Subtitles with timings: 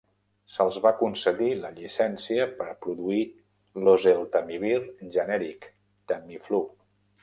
[0.53, 3.21] Se'ls va concedir la llicència per produir
[3.85, 4.77] l'oseltamivir
[5.21, 5.73] genèric-
[6.15, 6.69] Tamiflu.